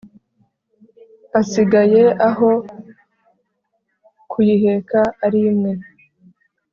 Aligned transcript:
hasigaye 1.31 2.03
aho 2.27 2.49
kuyiheka 4.31 4.99
ari 5.25 5.41
mwe!» 5.57 5.73